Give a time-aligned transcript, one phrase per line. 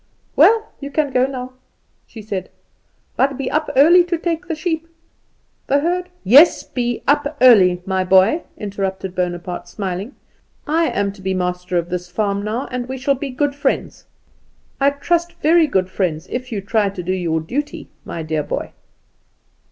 [0.35, 1.53] "Well, you can go now,"
[2.07, 2.49] she said;
[3.15, 4.87] "but be up early to take the sheep.
[5.67, 10.15] The herd" "Yes, be up early, my boy," interrupted Bonaparte, smiling.
[10.65, 14.07] "I am to be master of this farm now; and we shall be good friends,
[14.79, 18.71] I trust, very good friends, if you try to do your duty, my dear boy."